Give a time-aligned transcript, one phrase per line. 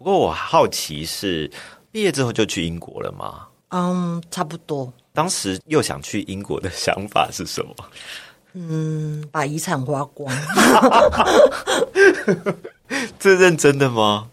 [0.00, 1.50] 不过我好奇是
[1.92, 3.46] 毕业之后就去英国了吗？
[3.68, 4.90] 嗯，差不多。
[5.12, 7.74] 当时又想去英国的想法是什么？
[8.54, 10.32] 嗯，把遗产花光。
[13.18, 14.26] 这认真的吗？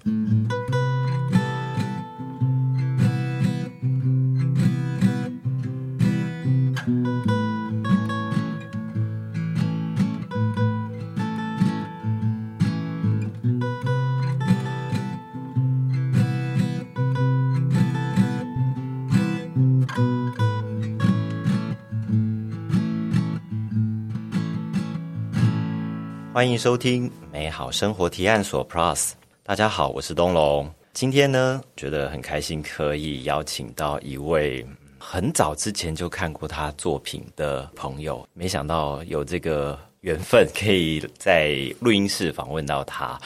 [26.37, 29.13] 欢迎收听美好生活提案所 Plus。
[29.41, 30.71] 大家好，我是东龙。
[30.93, 34.63] 今天呢，觉得很开心，可以邀请到一位
[34.99, 38.23] 很早之前就看过他作品的朋友。
[38.35, 43.19] 没想到有这个缘分，可以在录音室访问到他。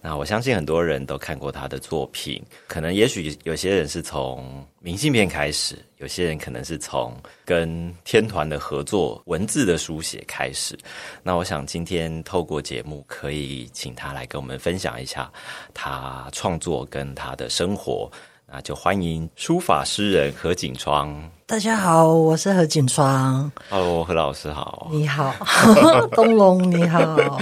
[0.00, 7.12] 那我相信很多人都看过他的作品，可能也许有些人是从明信片开始，有些人可能是从
[7.44, 10.78] 跟天团的合作文字的书写开始。
[11.24, 15.28] 那我想今天透过节目，可以请他来跟我们分享一下
[15.74, 18.08] 他创作跟他的生活。
[18.50, 21.14] 那就欢迎书法诗人何景窗。
[21.44, 23.52] 大家好，我是何景窗。
[23.68, 24.88] Hello，何老师好。
[24.90, 25.34] 你好，
[26.12, 27.38] 东龙你好。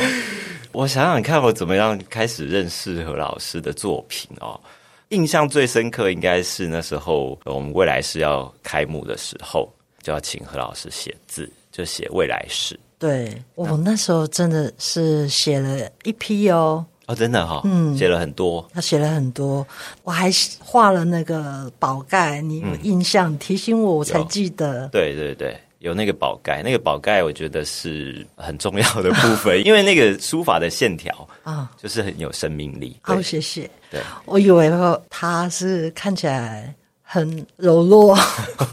[0.72, 4.60] 我想想看，我怎么样开始认识何老师的作品哦。
[5.10, 12.76] 印象最深刻应该是那时候我们未来是要开幕的时候，就要请何老师写字，就写未来史。
[12.98, 16.84] 对我那时候真的是写了一批哦。
[17.06, 18.68] 哦，真的哈，嗯，写了很多。
[18.74, 19.66] 他写了很多，
[20.02, 24.88] 我还画了那个宝盖，你有印象提醒我，我才记得。
[24.88, 25.56] 对对对。
[25.80, 32.96] 有那个宝盖，那个宝盖我觉得是很重要的部分， 因为那个书法的线条啊，就是很有生命力。
[33.02, 33.70] 好，谢谢。
[33.90, 34.72] 对，我以为
[35.10, 38.18] 他是看起来很柔弱，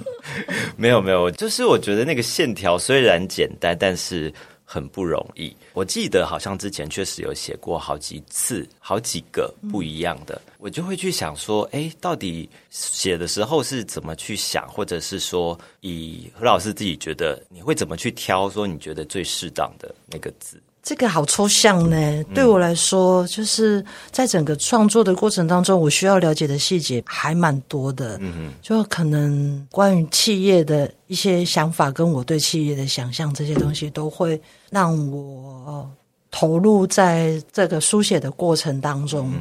[0.75, 4.33] 没有没有，就是我觉得那个线条虽然简单，但是。
[4.73, 5.55] 很不容易。
[5.73, 20.59] 我记得好像之前确实有写过好几次、好几个不一样的，我就会去想说，哎，到底写的时候是怎么去想，或者是说，以何老师自己觉得，你会怎么去挑，说你觉得最适当的那个字。
[20.85, 28.17] 这个好抽象呢，对我来说，就是在整个创作的过程当中，我需要了解的细节还蛮多的。
[28.19, 34.37] 嗯哼，就可能关于企业的一些想法，跟我对企业的想象，这些东西都会
[34.73, 35.89] 让我
[36.31, 39.31] 投入在这个书写的过程当中。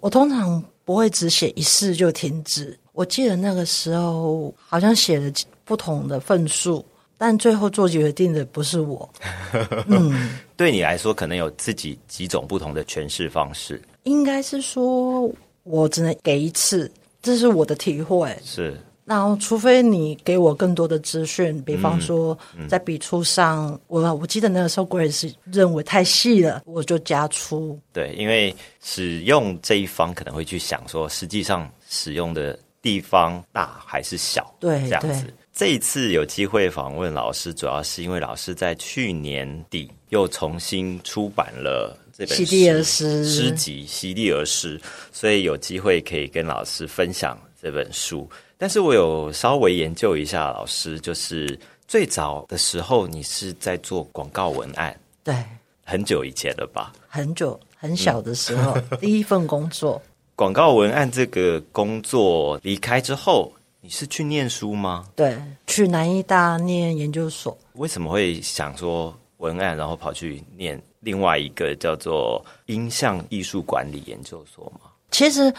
[0.00, 2.78] 我通常不会只写一次就停止。
[2.92, 5.30] 我记得那个时候好像写了
[5.64, 6.84] 不同的份数。
[7.22, 9.06] 但最后做决定的不是我。
[9.88, 13.78] 嗯，对你来说，可能有自己几种不同的诠释方式。
[14.04, 15.30] 应该是说，
[15.64, 18.34] 我只能给一次，这是我的体会。
[18.42, 22.38] 是，然后除非你给我更多的资讯，比方说
[22.68, 27.76] 在笔触上，我我记得那个时候，Grace 认为太细了，我就加粗。
[27.92, 34.54] 对，因为使用这一方可能会去想说，实际上使用的地方大还是小？
[34.60, 35.24] 对，这样子。
[35.52, 42.84] 这一次有机会访问老师，主要是因为老师在去年底又重新出版了这本诗
[43.24, 44.78] 诗集《席地而诗》，
[45.10, 48.30] 所以有机会可以跟老师分享这本书。
[48.60, 54.94] 但是我有稍微研究一下，老师就是最早的时候，你是在做广告文案，
[55.24, 55.34] 对，
[55.82, 56.92] 很久以前了吧？
[57.08, 60.00] 很久很小的时候， 第一份工作，
[60.36, 63.50] 广告文案这个工作离开之后。
[63.82, 65.06] 你是去念书吗？
[65.16, 67.56] 对，去南医大念研究所。
[67.76, 74.90] 为什么会想说文案，然后跑去念另外一个叫做音像艺术管理研究所吗？
[75.10, 75.50] 其实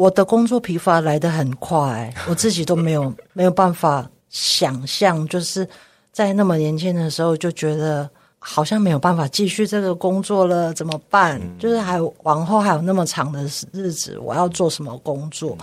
[0.00, 5.68] 我的工作疲乏来得很快， 我自己都没有没有办法想象，就是
[6.10, 8.08] 在那么年轻的时候就觉得
[8.38, 11.38] 好像没有办法继续这个工作了，怎么办？
[11.58, 15.56] 就是还往后还有那么长的日子，我要做什么工作？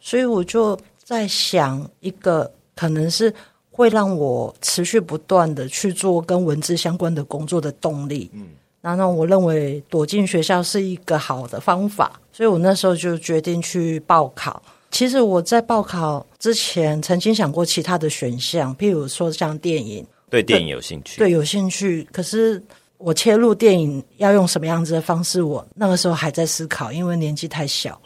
[0.00, 0.78] 所以我就。
[1.06, 3.32] 在想一个可能是
[3.70, 8.48] 会让我持续不断的去做跟文字相关的工作的动力，嗯，
[8.80, 14.62] 然后我认为躲进学校是一个好的方法，所以我那时候就决定去报考。
[14.90, 22.06] 其实我在报考之前曾经想过其他的选项，譬如说像电影，对电影有兴趣，对有兴趣。
[22.12, 22.62] 可是
[22.98, 27.98] 我切入电影要用什么样子的方式，我那个时候还在思考，因为年纪太小。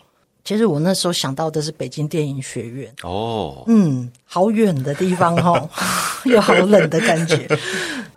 [0.44, 5.68] 其实我那时候想到的是北京电影学院哦，嗯，好远的地方哦，
[6.24, 7.48] 又好冷的感觉。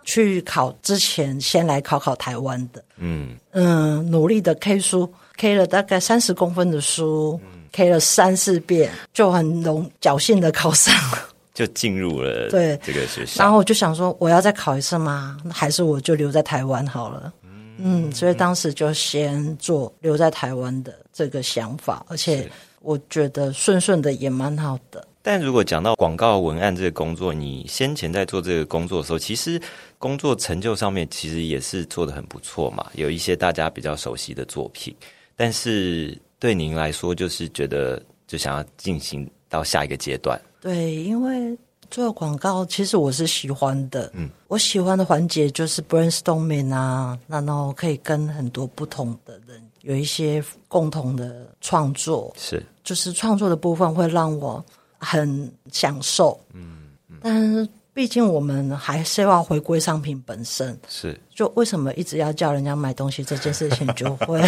[0.04, 7.40] 去考之前先来考考台湾的，嗯，嗯，努力的 K 书，K 了大概三十公分的书
[7.72, 11.28] ，K 了三四遍，就很容侥幸的考上了。
[11.54, 13.42] 就进入了对这个学校。
[13.42, 15.38] 然后我就想说，我要再考一次吗？
[15.52, 17.32] 还是我就留在台湾好了？
[17.78, 22.50] 嗯，所以当时就先做留在台湾的这个想法，而且
[22.80, 25.06] 我觉得顺顺的也蛮好的。
[25.26, 29.58] 但如果讲到广告文案这个工作，你先前在做这个工作的时候，其实
[29.98, 34.94] 工作成就上面其实也是做的很不错嘛，有一些大家比较熟悉的作品。
[35.34, 40.38] 但是对您来说，就是觉得就想要进行到下一个阶段。
[40.60, 41.56] 对，因为
[41.90, 44.10] 做广告，其实我是喜欢的。
[44.12, 52.30] 嗯，我喜欢的环节就是 brainstorming 啊，然后可以跟很多不同的人有一些共同的创作。
[52.36, 54.62] 是，就是创作的部分会让我
[55.04, 56.40] 很享受。
[56.52, 56.88] 嗯，
[57.22, 60.76] 但是毕竟我们还是要回归商品本身。
[60.88, 64.40] 是，就为什么一直要叫人家买东西这件事情，就会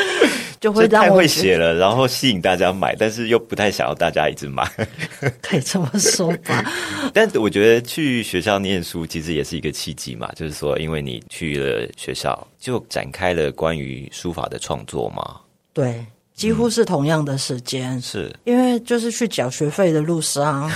[0.58, 4.66] 就会让我会写了，然后吸引大家买，但是又不太想要大家一直买。
[5.42, 6.72] 可以这么说吧。
[7.12, 15.40] 但我觉得去学校念书其实也是一个契机嘛，就是说，因为你去了学校，就展开了关于书法的创作嘛。
[15.74, 16.04] 对，
[16.36, 18.00] 几乎是同样的时间。
[18.00, 20.70] 是，因为就是去缴学费的路上，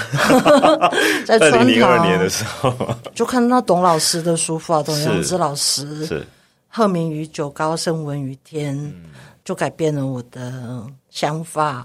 [1.27, 2.75] 在二川零零二年的时候，
[3.15, 6.27] 就看到董老师的书法，董阳是之老师是
[6.69, 8.93] 鹤鸣于九高，声闻于天，
[9.45, 11.85] 就改变了我的想法。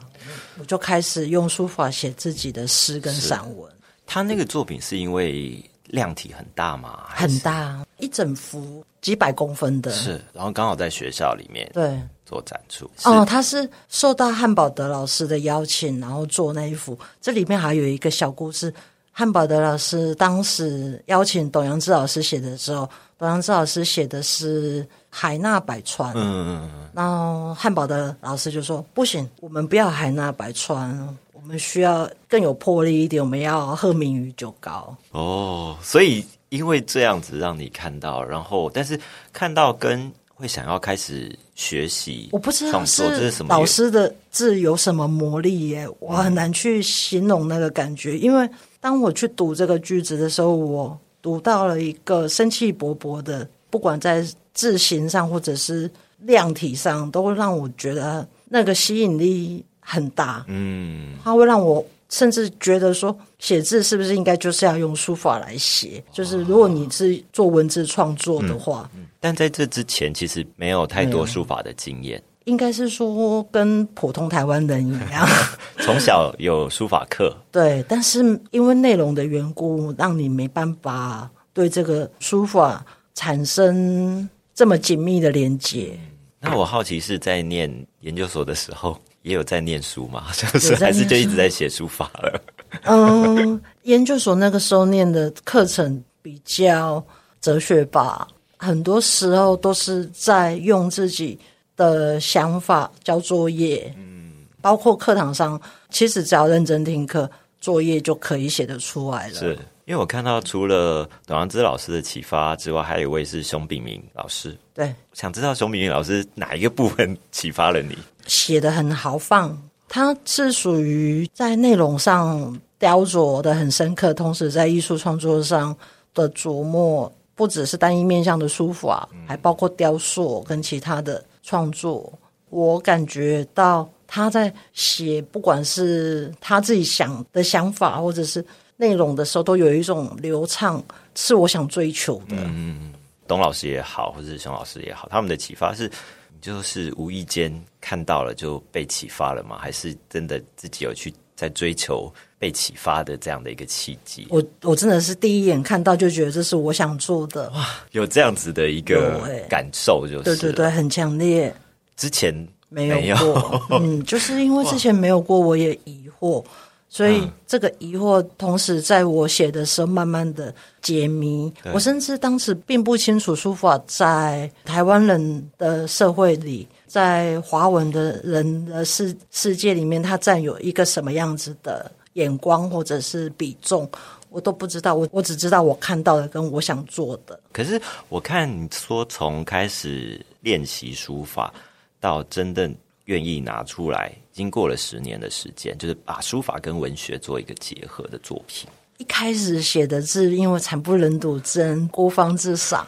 [0.57, 3.69] 我就开始用书法写自己的诗跟散文，
[4.05, 7.03] 他那个作品是因为量体很大吗？
[7.09, 9.91] 很大，一整幅几百公分的。
[9.91, 11.69] 是，然后刚好在学校里面。
[11.73, 12.89] 对，做展出。
[13.03, 16.97] 哦，他是受到汉堡德老师的邀请，然后做那一幅。
[17.21, 18.73] 这里面还有一个小故事：
[19.11, 34.93] 汉堡德老师当时邀请董阳志老师写的时候，董阳志老师写的是海纳百川，嗯嗯嗯，然后汉堡德老师就说：“不行，我们不要海纳百川，我们需要更有魄力一点，我们要鹤鸣于九高。
[35.11, 38.99] 哦，所以因为这样子让你看到，然后但是
[39.31, 48.19] 看到跟会想要开始学习，我不知道是什么老师的字有什么魔力耶，我很难去形容那个感觉。
[48.19, 48.47] 因为
[48.81, 55.89] 当我去读这个句子的时候，我读到了一个生气勃勃的，不管在字形上或者是
[56.19, 60.43] 量体上，都会让我觉得那个吸引力很大。
[60.49, 66.03] 嗯，它会让我甚至觉得说，写字是不是应该就是要用书法来写？
[66.11, 75.27] 就是如果你是做文字创作的话，但在这之前其实没有太多书法的经验，应该是说跟普通台湾人一样。
[75.81, 85.99] 从小有书法课，对，但是因为内容的缘故，让你没办法对这个书法产生这么紧密的连接。
[86.39, 90.27] 那我好奇是在念研究所的时候也有在念书嘛？
[90.37, 92.41] 就是还是就一直在写书法了？
[92.83, 97.03] 嗯，研究所那个时候念的课程比较
[97.41, 98.27] 哲学吧，
[98.57, 101.37] 很多时候都是在用自己
[101.75, 103.91] 的想法交作业。
[103.97, 107.29] 嗯，包括课堂上，其实只要认真听课，
[107.59, 109.33] 作业就可以写得出来了。
[109.33, 114.57] 是因为我看到除了董阳之老师的启发之外，还有一位是熊炳明老师。
[114.73, 117.95] 对，想知道熊炳明老师哪一个部分启发了你？
[118.25, 119.55] 写的很豪放，
[119.87, 125.75] 他是属于在内容上雕琢的很深刻，同时在艺术创作上
[126.15, 132.11] 的琢磨，不只是单一面向的书法，还包括雕塑跟其他的创作。
[132.49, 138.43] 我感觉到他在写，不管是他自己想的想法，或者是
[138.77, 140.83] 内容的时候，都有一种流畅，
[141.15, 142.35] 是我想追求的。
[142.37, 142.91] 嗯
[143.27, 145.87] 董老师也好，或者是熊老师也好，他们的启发是，
[146.31, 147.51] 你就是无意间
[147.81, 149.57] 看到了就被启发了吗？
[149.59, 154.27] 还是真的自己有去在追求被启发的这样的一个契机？
[154.29, 161.51] 我我真的是第一眼看到就觉得这是我想做的，哇有这样子的一个 感受，就是对对对，很强烈。
[161.97, 162.31] 之前
[162.69, 166.45] 没有没有过，嗯，就是因为之前没有过，我也疑惑，
[166.87, 171.51] 所以这个疑惑同时在我写的时候慢慢的解谜。
[171.73, 183.89] 我甚至当时并不清楚书法在台湾人的社会里，在华文的人的世世界里面，它占有一个什么样子的眼光或者是比重，
[184.29, 184.95] 我都不知道。
[184.95, 187.37] 我我只知道我看到的跟我想做的。
[187.51, 191.53] 可是我看你说从开始练习书法
[191.99, 192.73] 到真正
[193.05, 198.69] 愿意拿出来，经过了十年的时间，就是把书法跟文学做一个结合的作品。
[198.97, 202.85] 一开始写的字，因为惨不忍睹，真孤芳自赏。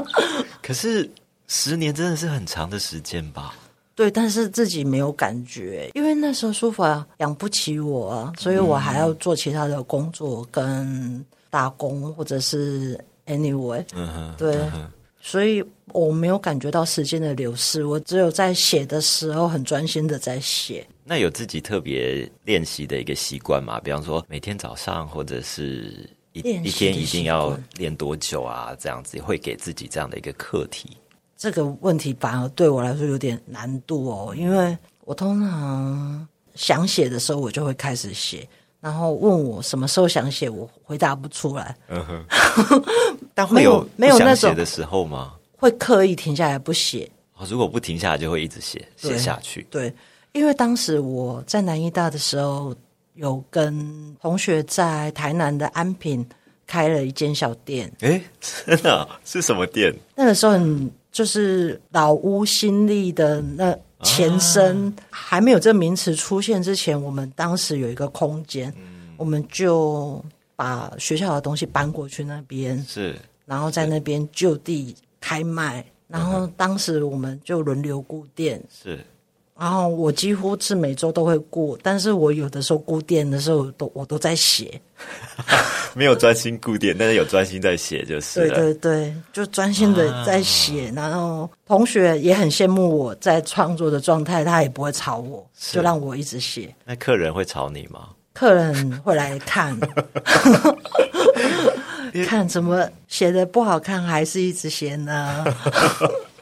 [0.62, 1.10] 可是
[1.48, 3.54] 十年真的是很长的时间吧？
[3.94, 14.58] 对，但是自己没有感觉，因为那时候书法养不起我啊，所以我还要做其他的工作跟打工，或者是 anyway，嗯哼，对
[15.26, 20.86] 所以我没有感觉到时间的流逝，我只有在写的时候很专心的在写。
[21.02, 23.80] 那有自己特别练习的一个习惯吗？
[23.80, 28.76] 比方说每天早上，或者是一一天一定要练多久啊？
[28.78, 30.94] 这样子会给自己这样的一个课题。
[31.38, 34.76] 这个问题反而对我来说有点难度哦，因为
[35.06, 38.46] 我通常想写的时候，我就会开始写，
[38.84, 41.74] 然后问我什么时候想写，我回答不出来，
[43.32, 45.32] 但会有没有没有那种写的时候吗？
[45.56, 47.10] 会刻意停下来不写。
[47.34, 49.66] 哦，如果不停下来，就会一直写写下去。
[49.70, 49.90] 对，
[50.32, 52.76] 因为当时我在南医大的时候，
[53.14, 56.22] 有跟同学在台南的安平
[56.66, 58.20] 开了一间小店，哎，
[58.66, 59.90] 真的啊是什么店？
[60.14, 64.94] 那个时候很就是老屋新立的那前身，啊。
[65.10, 69.14] 还没有这名词出现之前，我们当时有一个空间，嗯。
[69.16, 73.16] 我们就把学校的东西搬过去那边，是。
[73.46, 75.84] 然后在那边就地开卖。
[76.06, 79.04] 然后当时我们就轮流顾店，是，
[79.58, 84.80] 然后我几乎是每周都会顾，但是我有的时候顾店的时候都我都在写，
[85.94, 88.56] 没有专心顾店，但是有专心在写，就是对了。
[88.56, 96.74] 对对，就专心的在写，然后同学也很羡慕我在创作的状态，他也不会吵我，就让我一直写。
[96.84, 98.08] 那客人会吵你吗？
[98.32, 99.78] 客人会来看，
[102.26, 105.44] 看怎么写的不好看，还是一直写呢？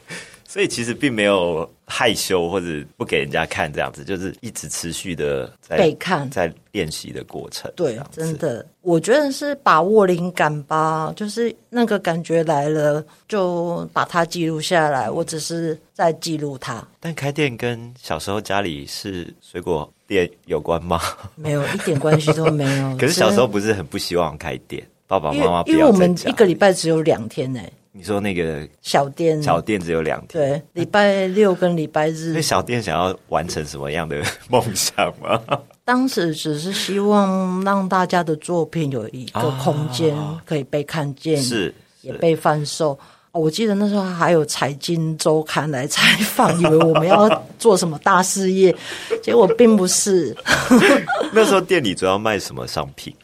[0.53, 2.67] 所以其实并没有害羞或者
[2.99, 7.73] 不给人家看这样子，就是一直持续的在被看在练习的过程。
[7.75, 15.11] 对真的，我觉得是把握灵感吧，就是那个感觉来了，就把它记录下来。
[15.11, 21.01] 我只是在记录它，但开店跟小时候家里是水果店有关吗？
[21.35, 22.97] 没有一点关系都没有。
[23.01, 27.59] 可是小时候不是很不希望开店，爸爸因妈妈因为我们一个礼拜只有两天呢、
[27.95, 35.39] 你说那个小店小店只有两天，对，礼拜六跟礼拜日，小店想要完成什么样的梦想吗？
[35.85, 42.93] 当时只是希望让大家的作品有一个空间可以被看见，啊是也被贩售。
[43.33, 48.75] 哦我记得那时候还有财经周刊来采访， 以为我们要做什么大事业，
[49.23, 50.37] 结果并不是
[51.33, 53.15] 那时候店里主要卖什么商品？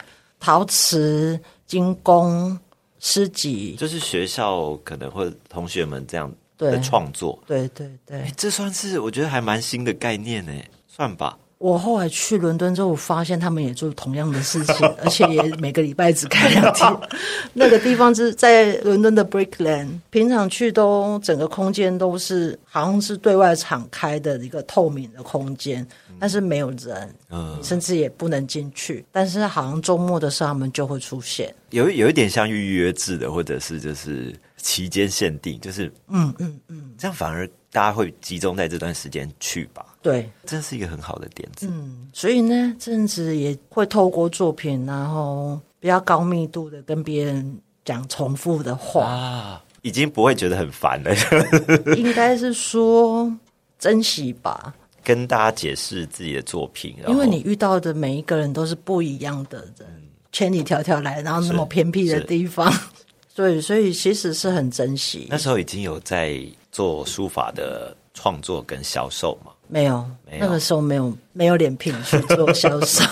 [0.41, 2.59] 陶瓷、精工、
[3.01, 3.77] 诗集。
[3.79, 7.39] 就是学校可能会同学们这样对的创作。
[7.47, 10.53] 对对对哎，，这算是我觉得还蛮新的概念呢，
[10.87, 11.39] 算吧。
[11.59, 16.97] 我后来去伦敦之后，我发现他们也做同样的事情， 而且也每个礼拜只开两天。
[17.53, 25.85] 那个地方是在伦敦的 Brickland，平常去都整个空间都是好像是对外敞开的一个透明的空间，
[26.21, 29.05] 但是没有人，嗯，甚至也不能进去。
[29.13, 31.55] 但是好像周末的时候他们就会出现。
[31.71, 39.85] 有有一点像预约制的，或者是就是期间限定，就是嗯嗯嗯，这样反而大家会集中在这段时间去吧。
[40.01, 41.67] 对，这是一个很好的点子。
[41.71, 49.05] 嗯，所以呢，这阵子也会透过作品，然后比较高密度的跟别人讲重复的话。
[49.05, 51.15] 啊，已经不会觉得很烦了，
[51.97, 53.31] 应该是说
[53.79, 59.89] 珍惜吧，跟大家解释自己的作品，因为你遇到的每一个人都是不一样的人，
[60.33, 62.73] 千里迢迢来，然后那么偏僻的地方，
[63.35, 65.27] 对，所以其实是很珍惜。
[65.31, 65.39] 那。
[65.39, 66.41] 时候已经有在
[66.71, 70.45] 做书法的创作跟销售嘛，没有，没有。
[70.45, 73.05] 那个时候没有没有脸皮去做销售，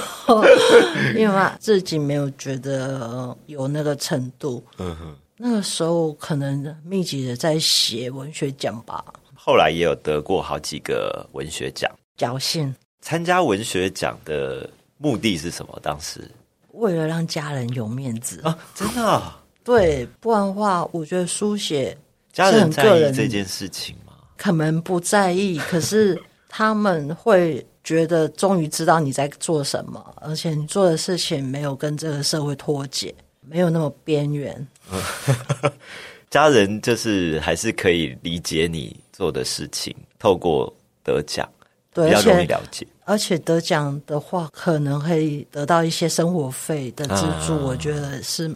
[1.16, 4.62] 因为啊自己没有觉得有那个程度。
[4.78, 5.16] 嗯哼。
[5.38, 9.04] 那个时候可能密集的在写文学奖吧，
[9.46, 11.88] 后来也有得过好几个文学奖。
[12.18, 12.74] 侥幸。
[13.00, 15.78] 参加文学奖的目的是什么？
[15.80, 16.28] 当时
[16.72, 21.96] 为了让家人有面子，啊，真的啊、对，不然的话，我觉得书写
[22.32, 24.14] 家人在意这件事情吗？
[24.36, 34.66] 可能不在意，可是他们会觉得终于知道你在做什么，而且你做的事情没有跟这个社会脱节，没有那么边缘。
[36.28, 40.70] 家人就是还是可以理解你做的事情，透过
[41.02, 41.48] 得奖
[41.94, 42.86] 对，比较容易了解。
[43.06, 48.54] 而且得奖的话，可能可以得到一些生活费的资助，啊我觉得是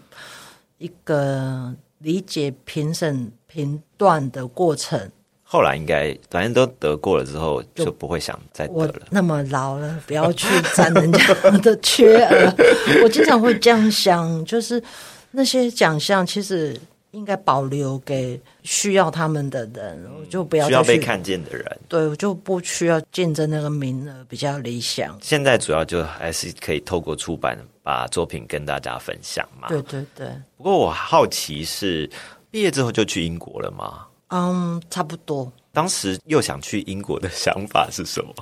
[0.76, 5.10] 一个理解评审评断的过程。
[5.42, 8.94] 后来应该反正都得过了之后，就不会想再得了。
[9.08, 12.54] 那么老了，不要去 占人家的缺额。
[13.02, 14.82] 我经常会这样想，就是
[15.30, 16.78] 那些奖项其实
[17.12, 25.16] 应该保留给需要他们的人，我就不要需要被看见的人，对，我就不需要竞争那个名额，比较理想。
[25.20, 29.68] 现在主要就还是可以透过出版把作品跟大家分享嘛。
[29.68, 32.08] 对对对，不过我好奇是
[32.50, 34.06] 毕业之后就去英国了吗？
[34.28, 35.50] 嗯，差不多。
[35.72, 38.34] 当时又想去英国的想法是什么？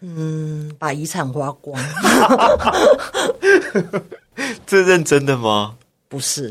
[0.00, 1.76] 嗯，把遗产花光，
[4.64, 5.76] 这认真的吗？
[6.08, 6.50] 不是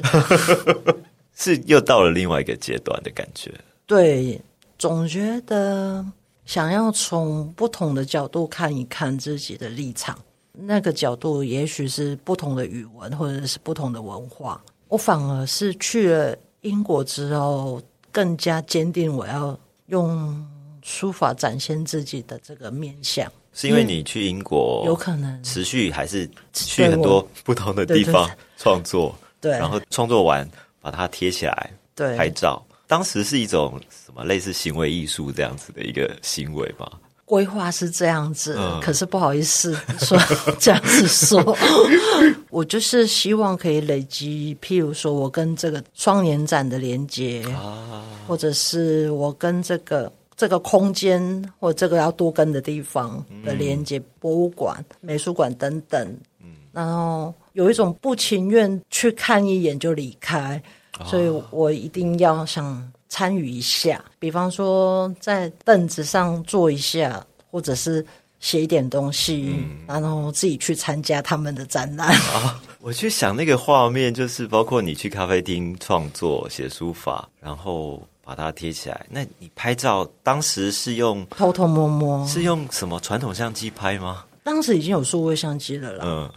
[1.38, 3.54] 是又到了另外一个阶段的感觉。
[3.86, 4.42] 对，
[4.78, 6.06] 总觉得
[6.46, 10.18] 想要从不同的角度看一看自己的立场，
[10.52, 14.62] 那个角度也许是不同的语文或者是不同的文化。
[14.90, 20.46] 我反而是去了英国之后，更加坚定我要用
[20.82, 23.32] 书法展现自己的这个面相。
[23.54, 30.48] 是因为你去英国，有可能持续还是去很多不同的地方创作，对，然后创作完
[30.82, 32.64] 把它贴起来，对，拍照。
[32.88, 36.90] 当时是一种什么类似行为艺术这样子的一个行为吗？
[37.26, 38.80] 规划是这样子，嗯。
[38.80, 40.18] 可是不好意思说
[40.58, 41.58] 这样子说，
[42.50, 56.18] 我就是希望可以累积，譬如说我跟这个双年展的连接，啊，或者是我跟这个这个空间或这个要多跟的地方的连接，博物馆、美术馆等等，
[56.72, 60.62] 然后有一种不情愿去看一眼就离开，
[61.06, 68.06] 所以我一定要想参与一下，比方说在凳子上坐一下，或者是
[68.40, 69.56] 写一点东西，
[69.88, 72.16] 然后自己去参加他们的展览。
[72.80, 79.04] 我去想那个画面，就是包括你去咖啡厅创作、写书法，然后把它贴起来。
[79.10, 84.26] 那你拍照当时是用偷偷摸摸，是用什么传统相机拍吗？
[84.48, 86.30] 当时已经有数位相机了啦，嗯，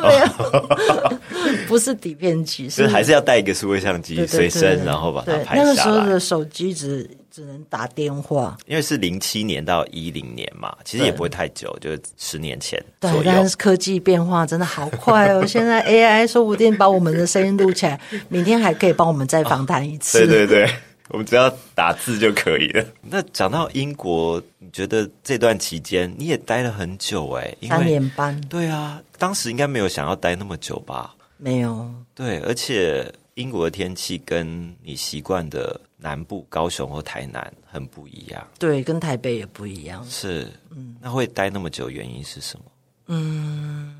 [0.00, 1.16] 没有，
[1.68, 6.06] 不是底片机， 就是还是要带一个数位相机随身，然后把它拍下来那个时候。
[6.06, 13.22] 的手机只只能打电话，因为是零七年到一零年嘛，其实也不会太久，就是十年前左对，右。
[13.26, 15.44] 但是科技变化真的好快哦！
[15.46, 20.26] 现在 AI 说不定把我们的声音录起来，明天还可以帮我们再访谈一次。
[20.26, 20.70] 对对对，
[21.10, 22.84] 我们只要打字就可以了。
[23.02, 31.14] 那讲到英国，你觉得这段期间你也待了很久哎，因三年半对啊，当时应该没有想要待那么久吧？
[31.36, 42.64] 没有，对，而且英国的天气跟你习惯的南部高雄或台南很不一样，对，跟台北也不一样，是，嗯那会待那么久，原因是什么？
[43.08, 43.94] 嗯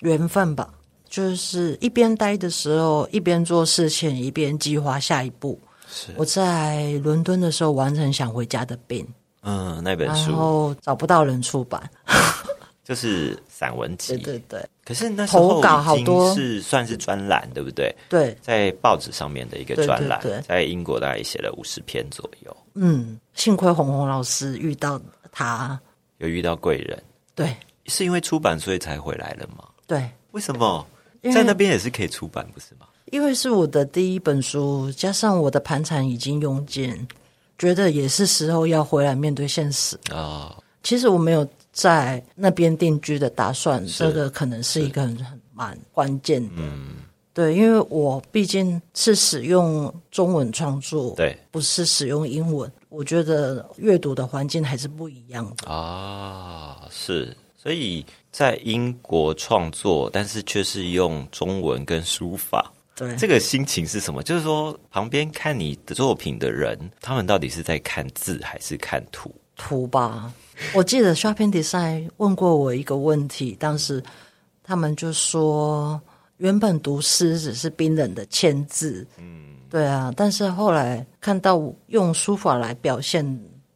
[0.00, 0.72] 缘分吧。
[1.08, 5.60] 就是一边待的时候，一边做事情，一边计划下一步。
[5.90, 9.06] 是，我在伦敦的时候完成《想回家的病。
[9.42, 11.90] 嗯，那》，本然书后找不到人出版。
[12.84, 14.68] 就是散文集，对对对。
[14.84, 16.34] 可是那时候投稿好已经多。
[16.34, 17.94] 是算是专栏，对不对？
[18.08, 25.00] 对，在报纸上面的一个对对专栏，对在英国大概写了五十篇左右，嗯，幸亏红红老师遇到
[25.30, 25.78] 他。
[26.18, 27.00] 有遇到贵人，
[27.34, 27.54] 对。
[27.86, 29.64] 是因为出版所以才回来了吗？
[29.86, 30.86] 对，为什么？
[31.32, 32.86] 在那边也是可以出版，不是吗？
[33.10, 37.06] 因为是我的第一本书，加上我的盘缠已经用尽，
[37.58, 39.98] 觉得也是时候要回来面对现实。
[40.12, 46.62] 啊、其实我没有在那边定居的打算，是这个可能是一个很很蛮关键的。
[47.32, 55.70] 对，因为我毕竟是使用中文创作，对不是使用英文，我觉得阅读的环境还是不一样的。
[55.70, 62.70] 啊，是，所以在英国创作，但是却是用中文跟书法。
[63.00, 64.22] 对，这个心情是什么？
[64.22, 69.34] 就是说，旁边看你的作品的人，他们到底是在看字还是看图？
[69.56, 70.30] 图吧。
[70.74, 74.02] 我记得 Shopping Design 问过我一个问题，当时
[74.62, 75.98] 他们就说，
[76.36, 83.24] 原本读诗只是冰冷的签字，嗯，对啊，但是后来看到用书法来表现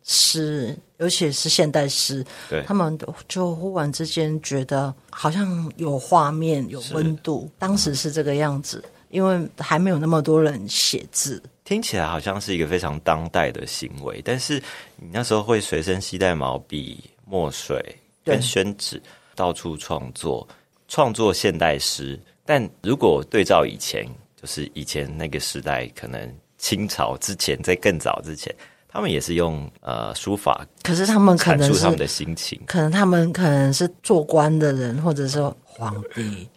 [0.02, 7.50] 诗，尤其是现代诗，对他们就忽然之间觉得好像有画面、有温度。
[7.58, 8.84] 当时是这个样子，
[9.14, 11.40] 因为还没有那么多人写字。
[11.64, 14.61] 听起来好像是一个非常当代的行为，但是
[14.96, 17.81] 你那时候会随身携带毛笔、墨水
[18.24, 19.00] 跟宣纸，
[19.37, 20.46] 到处创作，
[20.88, 22.20] 创作现代诗。
[22.44, 24.05] 但如果对照以前，
[24.37, 28.55] 就是以前那个时代，可能清朝之前，在更早之前，
[28.88, 32.61] 他们也是用呃书法可是他们可能是他们的心情。
[32.66, 35.38] 可能他们可能是做官的人，或者是
[35.76, 36.48] 皇帝。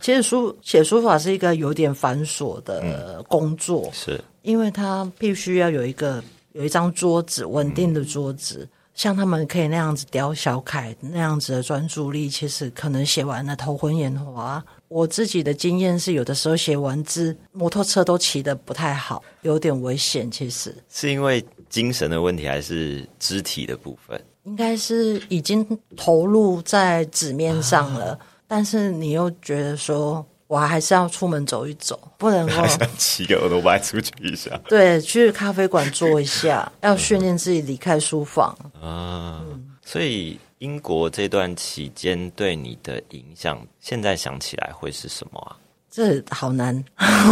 [0.00, 14.64] 其实书写书法是一个有点繁琐的工作，是因为他必须要有一个有一张桌子，稳定的桌子，像他们可以那样子雕小楷那样子的专注力，其实可能写完了头昏眼花。
[14.88, 20.30] 我自己的经验是，有的时候写完字，摩托车都骑得不太好，有点危险。
[20.30, 24.22] 其实是因为精神的问题，还是肢体的部分？
[24.44, 30.24] 应该是已经投入在纸面上了，但是你又觉得说。
[30.46, 32.62] 我还是要出门走一走，不能够
[32.98, 34.50] 骑个欧巴出去一下。
[34.68, 39.42] 对，去咖啡馆坐一下，要训练自己离开书房啊。
[39.82, 45.56] 所以英国这段期间对你的影响，现在想起来会是什么啊？
[45.90, 46.84] 这好难，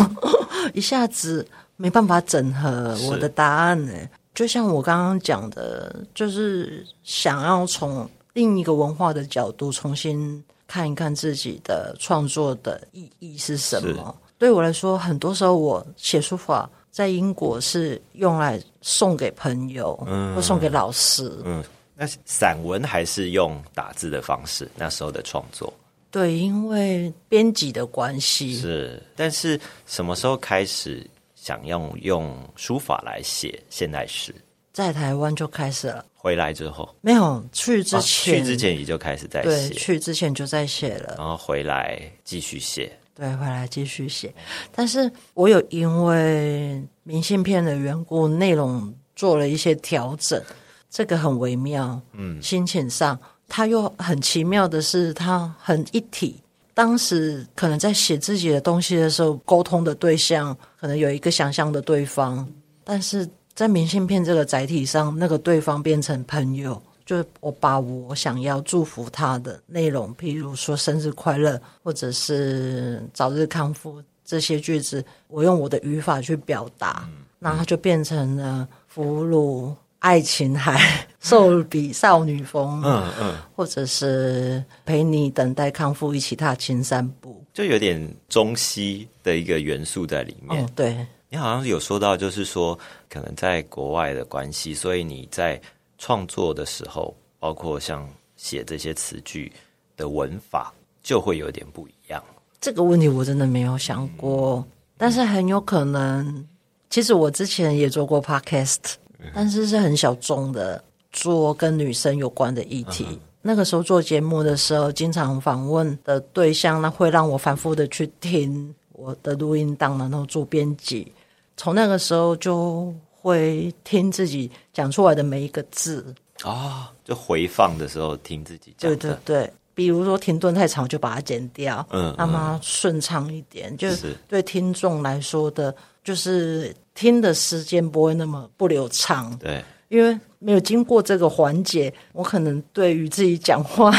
[0.72, 1.46] 一下子
[1.76, 3.92] 没办法整合我的答案呢。
[4.34, 10.42] 就像我刚刚讲的，就是想要从另一个文化的角度重新。
[10.64, 14.16] 看一看自己的创作的意义是什么？
[14.38, 21.30] 对我来说，很多时候我写书法在英国是用来送给朋友，嗯或送给老师。
[21.44, 21.62] 嗯，
[21.94, 24.66] 那散文还是用打字的方式？
[24.74, 25.70] 那时候的创作，
[26.10, 29.02] 对，因为编辑的关系是。
[29.14, 31.06] 但是什么时候开始
[31.42, 34.32] 想用用书法来写现代诗？
[34.72, 36.04] 在台湾就开始了。
[36.14, 39.74] 回来之后没有去之前，去之前也就开始在写。
[39.74, 42.96] 去之前就在写了，然后回来继续写。
[43.12, 44.32] 对，回来继续写。
[44.70, 50.40] 但是我有因为明信片的缘故，内容做了一些调整，
[50.88, 52.00] 这个很微妙。
[52.12, 56.40] 嗯，心情上，它又很奇妙的是，它很一体。
[56.74, 62.46] 当时可能在写自己的东西的时候，沟通的对象可能有一个想象的对方，
[62.84, 63.28] 但是。
[63.54, 77.06] 在明信片这个载体上，那个对方变成朋友，就我把我想要祝福他的内容，譬如说生日快乐，或者是早日康复这些句子，我用我的语法去表达，
[77.38, 91.06] 那它就变成了俘虏爱琴海、寿比少女风，嗯嗯，或者是陪你等待康复，一起踏青散步，就有点中西的一个元素在里面，对。
[91.28, 92.76] 你好像有说到，就是说，
[93.08, 95.58] 可能在国外的关系，所以你在
[95.98, 99.52] 创作的时候，包括像写这些词句
[99.96, 102.20] 的文法，就会有点不一样。
[102.60, 104.66] 这个问题我真的没有想过，
[104.98, 106.44] 但是很有可能。
[106.90, 108.96] 其实我之前也做过 podcast，
[109.34, 110.82] 但是是很小众的，
[111.12, 113.06] 做跟女生有关的议题。
[113.40, 121.12] 那个时候做节目的时候，经常访问的对象，那会让我反复的去听我的录音档，然后做编辑。
[121.56, 128.88] 从那个时候就会听自己讲出来的每一个字啊，就回放的时候听自己讲。
[128.88, 133.76] 对对对，比如说停顿太长，就把它剪掉，嗯，让它顺畅一点。
[133.76, 139.36] 就是对听众来说的，就是听的时间不会那么不流畅。
[139.38, 143.90] 对，因为没有经过这个环节，我可能对于自己讲话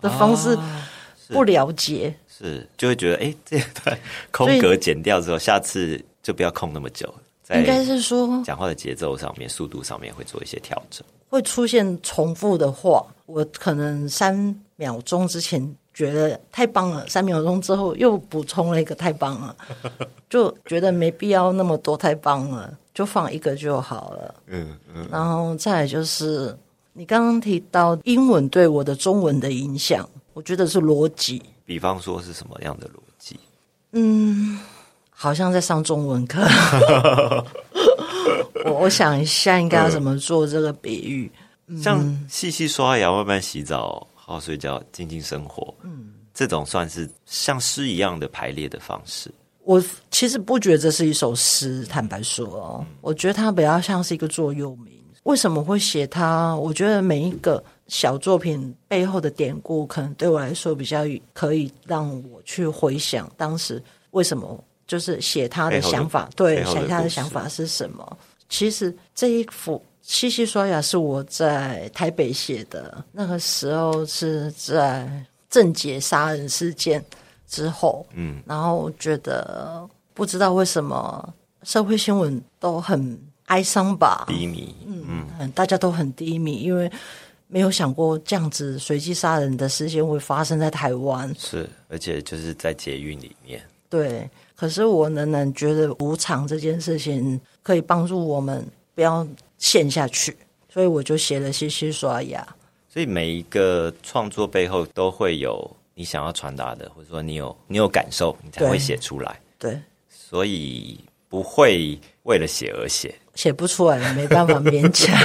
[0.00, 0.56] 的方式
[1.28, 3.98] 不了解，是就会觉得哎，这段
[4.30, 6.04] 空格剪掉之后，下次。
[6.20, 7.14] 就不要空那么久，
[7.54, 11.02] 应该是说讲话的节奏上面、速度上面会做一些调整。
[11.30, 19.56] 会出现重复的话，我可能三秒钟之前觉得太棒了，三秒钟之后又补充了一个太棒了，
[20.30, 24.34] 就觉得没必要那么多太棒了，就放一个就好了。
[24.46, 25.08] 嗯嗯。
[25.10, 26.56] 然后再来就是
[26.92, 31.42] 你刚刚提到英文对我的中文的影响，我觉得是逻辑。
[31.66, 33.40] 比方说是什么样的逻辑？
[33.90, 34.60] 嗯。
[35.20, 36.40] 好像在上中文课，
[38.64, 41.28] 我我想一下应该要怎么做这个比喻，
[41.82, 49.32] 像细细刷牙、慢慢洗澡、好好睡觉、静静生活，嗯，这种算是像诗一样的排列的方式。
[49.64, 54.92] 我其实不觉得这是一首诗，坦白说，我觉得它比较像是一个座右铭。
[55.22, 56.54] 为什么会写它？
[56.54, 64.62] 我觉得每一个小作品背后的典故，可能对我来说比较可以让我去回想当时为什么。
[64.86, 68.18] 就是写他的想法，对，写他的想法是什么？
[68.48, 69.76] 其实这一幅
[70.08, 75.06] 《西西刷牙》是我在台北写的，那个时候是在
[75.50, 77.04] 郑捷杀人事件
[77.46, 86.90] 之后，嗯，然后我觉得不知道为什么社会新闻都很哀伤吧，低迷，嗯嗯，大家都很低迷，因为
[87.46, 94.28] 没有想过这样子随机杀人的事件会发生在台湾，是，而且就是在捷运里面，对。
[94.56, 99.24] 可是我仍然觉得无常这件事情可以帮助我们不要
[99.58, 100.36] 陷下去，
[100.72, 102.40] 所以我就写了《洗洗刷牙》。
[102.90, 109.40] 所以每一个创作背后都会有你想要传达的，或者说你有你有感受，你才会写出来。
[109.58, 113.14] 对，所以不会为了写而写。
[113.34, 115.16] 写不出来，没办法勉强。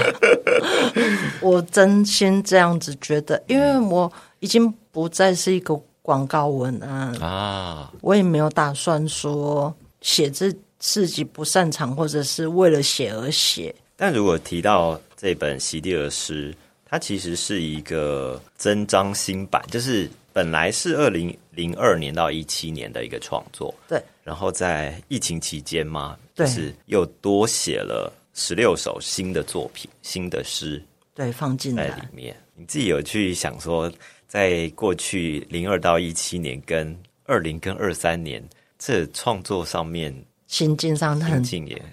[1.41, 13.73] 我真心这样子觉得，因为我已经不再是一个广告文案啊，我也没有打算说写自自己不擅长，或者是为了写而写。
[13.95, 16.51] 但如果提到这本《席地而诗》，
[16.85, 24.01] 它其实是一个增章新版，就是本来是二零零二年到一七年的一个创作，对。
[24.23, 30.81] 然后在疫情期间嘛，就是又多写了十六首新的作品、新的诗，
[31.13, 32.35] 对，放进在里面。
[32.55, 33.91] 你自己有去想说，
[34.27, 38.43] 在过去零二到一七年跟二零跟二三年
[38.77, 40.15] 这创作上面，
[40.53, 41.41] 心境上很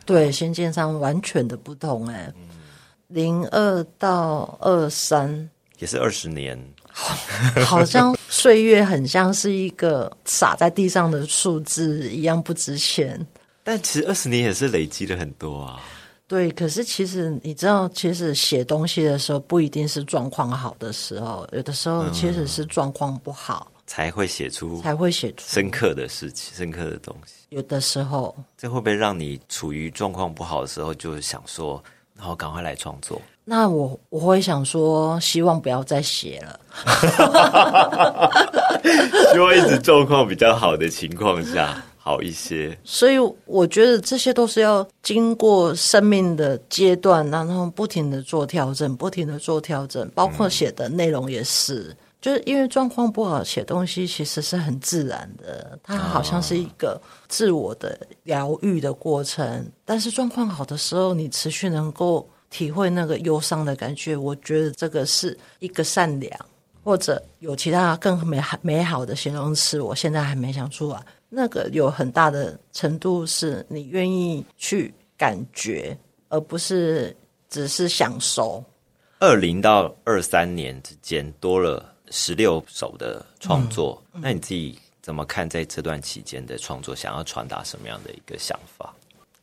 [0.04, 2.30] 对，心境上完全的不同哎。
[3.08, 6.62] 零二到二三也是二十年。
[7.64, 13.26] 好像岁月很像是一个洒在地上的数字一样不值钱，
[13.64, 15.80] 但其实二十年也是累积了很多啊。
[16.28, 27.32] 对，可是其实你知道，其实写东西的时候不一定是状况好的时候，有的时候其实是状况不好才会写出才会写出深刻的事情、深刻的东西。
[27.48, 31.82] 有的时候，这会不会让你处于状况不好的时候，就想说，
[32.16, 33.20] 然后赶快来创作？
[33.44, 36.60] 那我我会想说，希望不要再写了。
[39.32, 42.78] 希望一直状况比较好的情况下好一些。
[42.84, 51.92] 所以我觉得这些都是要经过生命的阶段，然后不停的做调整，不停的做调整，包括写的内容也是。
[52.20, 59.64] 就是因为状况不好，写东西其实是很自然的，它好像是一个自我的疗愈的过程。
[59.84, 62.28] 但是状况好的时候，你持续能够。
[62.50, 66.36] 体会那个忧伤的感觉，我觉得这个是一个善良，
[66.82, 71.00] 或者有其他更美美好的形容词，我现在还没想出来。
[71.28, 75.96] 那个有很大的程度是你愿意去感觉，
[76.28, 77.16] 而不是
[77.48, 78.64] 只是享受。
[79.20, 86.94] 二零到二三年之间多了十六首的创作，那你自己怎么看在这段期间的创作？
[86.94, 88.94] 想要传达什么样的一个想法？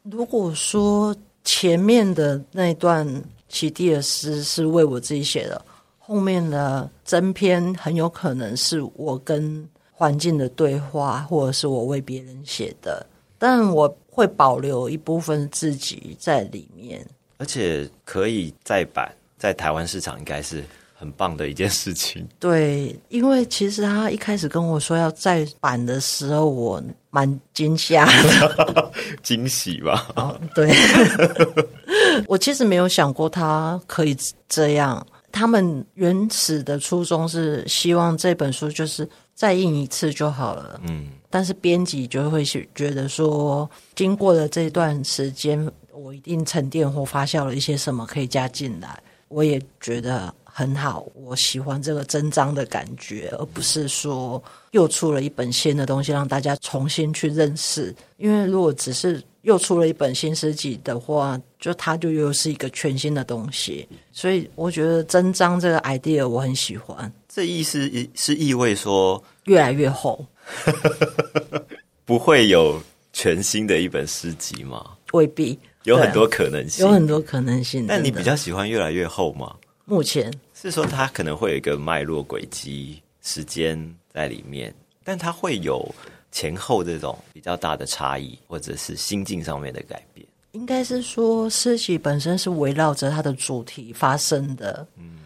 [0.04, 1.16] 如果说。
[1.50, 3.08] 前面的那段
[3.48, 5.64] 起地的诗是为我自己写的，
[5.98, 13.06] 后面的真篇很有可能是我跟环境的对话，或者是我为别人写的，
[13.40, 20.62] 但我会保留一部分自己在里面，而且可以再版，在台湾市场应该是。
[21.00, 22.28] 很棒的一件事情。
[22.40, 30.08] 对，因为其实他一开始跟我说要再版的时候，我蛮惊吓的， 惊喜吧？
[30.16, 30.74] 哦，对，
[32.28, 34.18] 我其实没有想过他可以
[34.50, 35.06] 这样。
[35.32, 40.82] 他们原始的初衷是希望这本书就是再印一次就好了。
[40.88, 49.00] 嗯，但是编辑就会觉得说，经过了这段时间，我一定沉淀或发酵了一些什么可以加进来。
[49.28, 50.34] 我也觉得。
[50.58, 57.94] 很好，我喜欢这个增章的感觉，而不是说又出了一本新的东西让大家重新去认识。
[58.18, 63.88] 因为如果只是又出了一本新诗集的话，就它就又是一个全新的东西。
[64.12, 67.14] 所以我觉得增章这个 idea 我很喜欢。
[67.30, 70.26] 这意思是意味说越来越厚，
[72.04, 72.82] 不会有
[73.14, 74.84] 全新的一本诗集吗？
[75.12, 77.86] 未必，有很多可能性，有很多可能性。
[77.88, 79.54] 但你比较喜欢越来越厚吗？
[79.86, 85.88] 目前是说它可能会有一个脉络轨迹、时间在里面，但它会有
[86.32, 90.26] 前后这种比较大的差异，或者是心境上面的改变。
[90.54, 94.88] 应该是说诗集本身是围绕着它的主题发生的。
[94.96, 95.20] 嗯，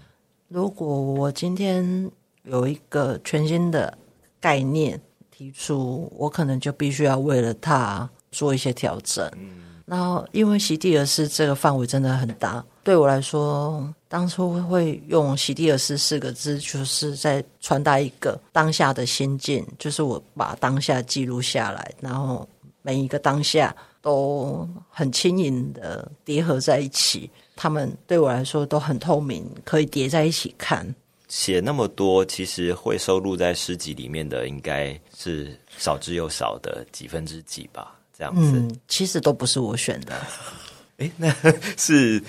[0.50, 2.12] 如果我今天
[2.44, 3.98] 有一个全新的
[4.42, 5.00] 概念
[5.32, 9.26] 提出，我可能就必须要为了它做一些调整。
[9.38, 9.62] 嗯。
[9.86, 22.46] 然后，因为席地而是这个范围真的很大，对我来说，当初会用“席地而思”四个字，就是在传达一个当下的心境，就是我把当下记录下来，然后
[22.82, 30.86] 每一个当下都很轻盈的叠合在一起，他们对我来说都很透明，可以叠在一起看。
[31.30, 37.98] 写那么多，其实会收录在诗集里面的，应该是少之又少的几分之几吧。
[38.18, 40.14] 这样子，其实都不是我选的。
[41.00, 41.34] 哎，那
[41.78, 42.22] 是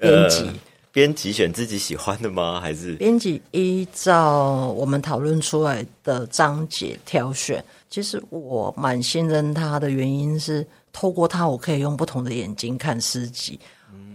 [0.00, 0.50] 编辑
[0.92, 2.60] 编辑选自己喜欢的吗？
[2.62, 7.64] 还是编辑依照我们讨论出来的章节挑选？
[7.90, 13.58] 其实我蛮信任他的原因是，透过他，我可以用不同的眼睛看诗集。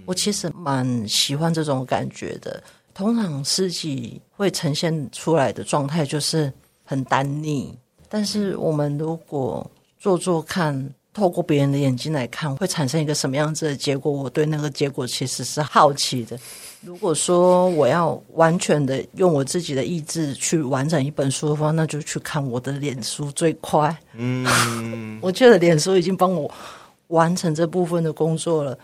[0.06, 2.62] 我其实蛮喜欢这种感觉的。
[2.94, 6.52] 通常诗集会呈现出来的状态就是
[6.84, 7.78] 很单腻，
[8.10, 10.94] 但是我们如果做做看。
[11.14, 14.12] 透过别人的眼睛来看，会产生一个什么样子的结果？
[14.12, 16.38] 我对那个结果其实是好奇的。
[16.82, 23.96] 如果说我要完全的用我自己的意志去完成一本书的话，那就去看我的脸书最快。
[24.14, 26.52] 嗯， 我觉得脸书已经帮我
[27.08, 28.78] 完成这部分的工作了。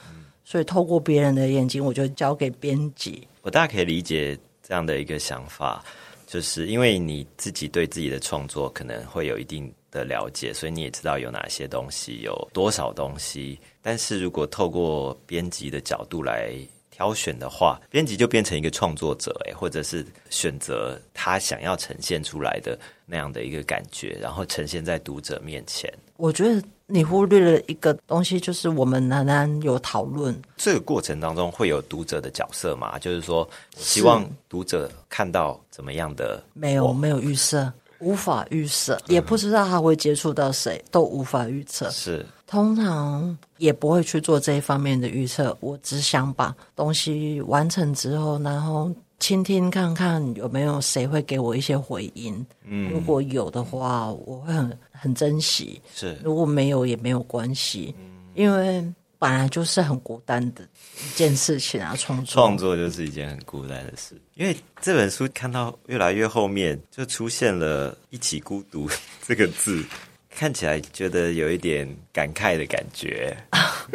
[0.45, 3.27] 所以透过别人的眼睛，我就交给编辑。
[3.41, 5.83] 我大概可以理解这样的一个想法，
[6.25, 9.71] 就是因为你自己对自己的创作可能会有一定。
[9.91, 13.59] 的了解，所以你也知道有哪些东西，有多少东西。
[13.81, 16.53] 但是如果透过编辑的角度来
[16.91, 25.91] 挑选的话，编辑就变成一个创作者，诶，或者是选择他想要呈现出来的那样的一个感觉，然后呈现在读者面前。
[26.17, 30.37] 我觉得你忽略了一个东西，就是我们仍然有讨论。
[30.57, 32.99] 这个过程当中会有读者的角色嘛？
[32.99, 36.43] 就是说，希望读者看到怎么样的？
[36.53, 37.71] 没有，没有预设。
[37.99, 41.89] 无法预测，也不知道他会接触到谁，都无法预测。
[41.89, 45.55] 是，通常也不会去做这一方面的预测。
[45.59, 52.45] 我只想把东西完成之后，然后倾听看看有没有谁会给我一些回应。
[52.65, 55.81] 嗯，如果有的话，我会很很珍惜。
[55.93, 58.85] 是，如果没有也没有关系，嗯因为。
[59.19, 64.15] 本来就是很孤单的一件事情啊，创作创作就是一件很孤单的事。
[64.35, 68.89] 因为这本书看到越来越后面，就出现了一起孤独
[69.27, 69.83] 这个字，
[70.31, 73.35] 看起来觉得有一点感慨的感觉。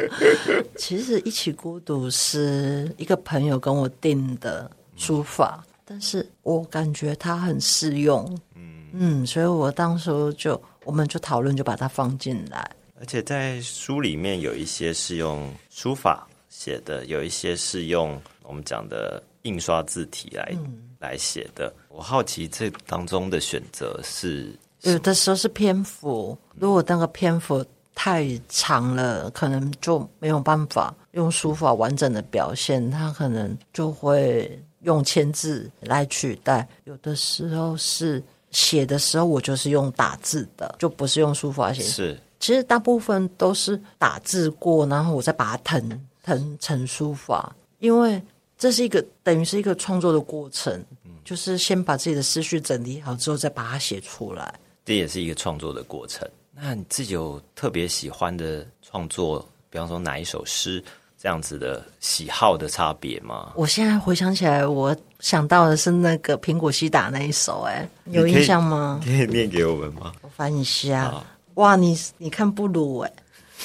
[0.77, 8.39] 其实一起孤独是一个朋友跟我定的书法，但是我感觉它很适用。
[8.57, 12.71] 嗯嗯，所以我当时就我们就讨论，就把它放进来。
[13.05, 20.57] 而且在书里面有一些是用书法写的，有一些是用我们讲的印刷字体来
[20.99, 21.71] 来写的。
[21.91, 27.63] 我好奇这当中的选择是有的时候是篇幅，如果那个篇幅
[27.95, 36.67] 太长了，可能就没有办法用书法完整的表现，它可能就会用签字来取代。
[36.85, 41.83] 有的时候是写的时候，我就是用打字的，就不是用书法写。
[41.83, 42.19] 是。
[42.45, 48.21] 其实大部分都是打字过，然后我再把它腾腾成书法，因为
[48.59, 50.85] 这是一个等于是一个创作的过程，
[51.25, 54.61] 就是先把自己的思绪整理好之后，再把它写出来。
[54.85, 56.29] 这也是一个创作的过程。
[56.55, 60.85] 那你自己有特别喜欢的创作，比方说哪一首诗
[61.19, 63.55] 这样子的喜好的差别吗？
[63.57, 69.01] 我现在回想起来，我想到的是那个苹果西打那一首，哎，有印象吗？
[69.03, 70.13] 可以念给我们吗？
[70.21, 71.25] 我翻一下。
[71.55, 73.13] 哇，你你看不如哎，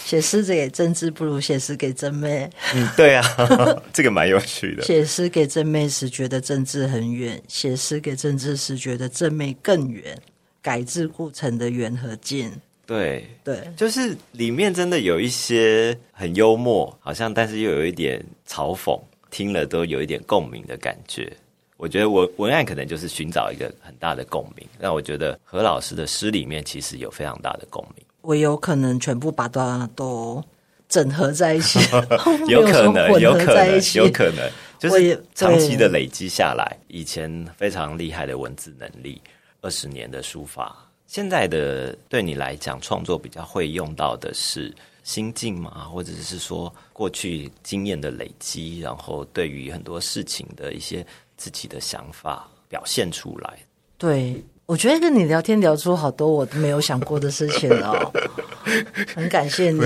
[0.05, 2.49] 写诗给真挚不如写诗给真妹。
[2.75, 3.23] 嗯，对啊，
[3.91, 4.83] 这个蛮有趣的。
[4.83, 10.17] 写诗给真妹时觉得政治很远，写诗给政治时觉得真妹更远。
[10.61, 12.51] 改制故成的远和近。
[12.85, 18.99] 对对，就是里面真的有一些很幽默，好像但是又有一点嘲讽，
[19.31, 21.31] 听了都有一点共鸣的感觉。
[21.79, 28.05] 我觉得文文案可能就是寻找一个很大的共鸣，那我觉得何老师的诗里面其实有非常大的共鸣。
[28.19, 30.43] 我有可能全部把它都
[30.89, 31.79] 整合在一起，
[32.49, 39.21] 有可能，有可能，有可能，就是长期的累积下来，以前非常厉害的文字能力，
[39.61, 51.07] 二十年的书法，现在的对你来讲创作比较会用到的是心境嘛，或者是说过去经验的累积，然后对于很多事情的一些。
[51.39, 53.57] 自己的想法表现出来。
[53.97, 58.11] 对，我觉得跟你聊天聊出好多我都没有想过的事情哦，
[59.15, 59.81] 很感谢你。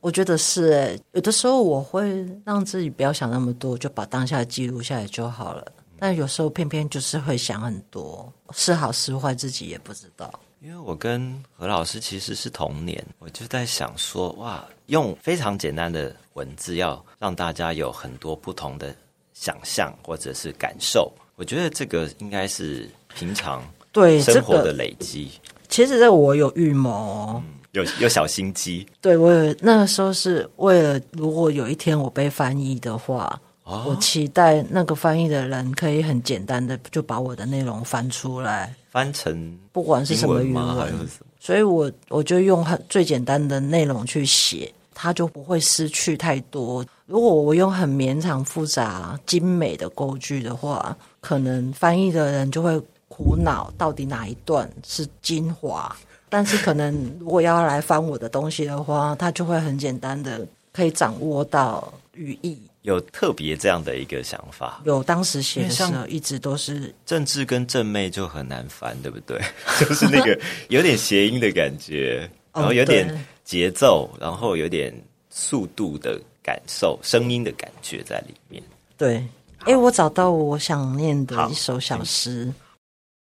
[0.00, 5.66] 我觉得是哎，有的时候我会让自己不要想那么多，就把当下记录下来就好了。
[5.98, 10.30] 但有时候偏偏就是会想很多，是好是坏自己也不知道。
[10.60, 18.94] 因为我跟何老师其实是同年，我就在想说，哇，用非常简单的文字，要让大家有很多不同的。
[19.34, 25.30] 想象或者是感受，我觉得这个应该是平常对生活的累积。
[25.68, 27.42] 其实，这我有预谋，
[27.72, 28.86] 有有小心机。
[29.00, 41.08] 对我有那个时候是为了，如果有一天我被翻译的话，我期待那个翻译的人可以很简单的就把我的内容翻出来，翻成不管是什么语文，
[41.40, 44.72] 所以我我就用很最简单的内容去写。
[44.96, 46.86] 它就不会失去太多。
[47.06, 55.94] 如果我用很绵长、复杂、精美的构句的话，可能翻译的人就会苦恼，到底哪一段是精华。
[56.28, 62.58] 但是，可能如果要来翻我的东西的话，他就会很简单的可以掌握到语义。
[62.82, 64.82] 有特别这样的一个想法。
[64.84, 69.40] 有，当时写的时候一直都是政治跟正妹就很难翻，对不对？
[69.78, 70.38] 就是那个
[70.68, 72.28] 有点谐音的感觉。
[72.52, 74.94] 然后有点节奏，然后有点
[75.28, 78.62] 速度的感受，声音的感觉在里面。
[78.98, 79.26] 对，
[79.60, 82.52] 哎，我找到我想念的一首小诗，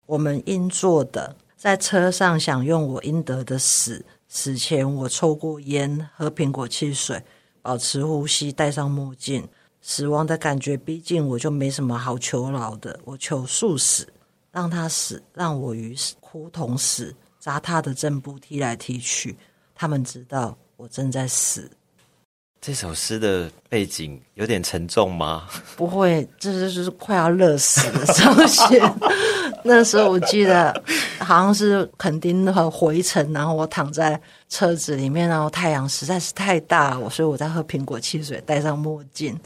[0.05, 7.23] 我们应做的，在车上享用我应得的死，死前我抽过烟，喝苹果汽水，
[7.61, 9.47] 保持呼吸，戴上墨镜。
[9.85, 14.07] 死亡的感觉逼近，我就没什么好求饶的，我求速死，
[14.51, 19.35] 让他死，让我与哭同死，砸他的正步踢来踢去，
[19.75, 21.69] 他们知道我正在死。
[22.65, 25.49] 这首诗的背景有点沉重吗？
[25.75, 28.81] 不会，这就是快要热死的时候写。
[29.65, 30.73] 那时候我记得
[31.19, 39.37] 好像是垦丁和回程，然后我躺在车子里面，然后太阳实在是太大，我所以我在喝苹果汽水，戴上墨镜，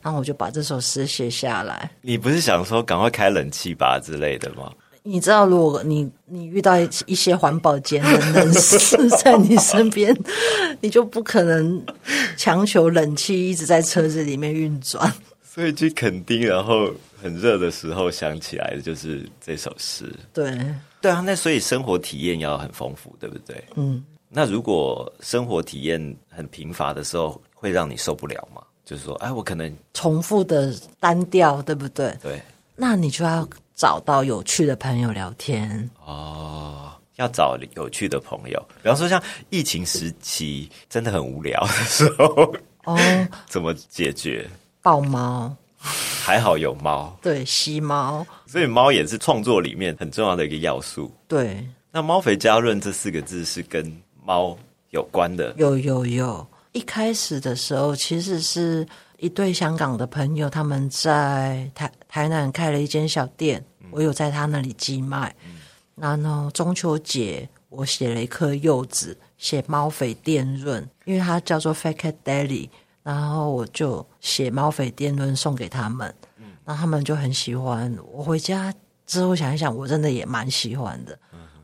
[0.00, 1.90] 然后我就把这首诗写下来。
[2.00, 4.72] 你不是想说赶快开冷气吧之类的吗？
[5.04, 10.16] 你知道，如果你你遇到一些环保节能人士在你身边，
[10.80, 11.84] 你就不可能
[12.36, 15.12] 强求冷气一直在车子里面运转。
[15.42, 16.88] 所以去垦丁，然后
[17.20, 20.10] 很热的时候想起来的就是这首诗。
[20.32, 20.58] 对，
[21.00, 23.62] 对啊，那所以生活体验要很丰富，对不对？
[23.74, 28.62] 嗯，那如果生活体验很贫乏的时候，会让你受不了吗？
[28.84, 32.16] 就是说，哎，我可能重复的单调，对不对？
[32.22, 32.40] 对
[32.74, 33.46] 那你就要
[33.82, 35.90] 找到有趣的朋友聊天。
[36.06, 39.20] 哦，要找有趣的朋友，比方说像
[39.50, 42.54] 疫情时期真的很无聊的时候，
[42.84, 42.96] 哦，
[43.48, 44.48] 怎么解决？
[44.82, 51.12] 抱猫，还好有猫，对，吸猫，所以猫也是创作里面很重要的一个要素。
[51.26, 53.92] 对，那“猫肥加润”这四个字是跟
[54.24, 54.56] 猫
[54.90, 56.46] 有关的，有有有。
[56.70, 58.86] 一开始的时候，其实是
[59.18, 63.62] 一对香港的朋友，他们在台台南开了一间小店，
[63.92, 65.34] 我有在他那里寄卖。
[65.94, 72.68] 然后中秋节，我写了一颗柚子，写猫肥电润，因为它叫做 Fake Daily，
[73.02, 76.12] 然后我就写猫肥电润送给他们，
[76.64, 77.96] 然后他们就很喜欢。
[78.10, 78.74] 我回家
[79.06, 81.16] 之后想一想，我真的也蛮喜欢的，